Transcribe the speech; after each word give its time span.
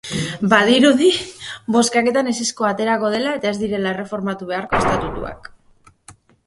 Badirudi, 0.53 1.09
bozkaketan 1.75 2.31
ezezkoa 2.33 2.73
aterako 2.77 3.13
dela 3.19 3.37
eta 3.41 3.53
ez 3.53 3.57
direla 3.67 3.95
erreformatu 3.95 4.53
beharko 4.55 4.83
estatutuak. 4.83 5.51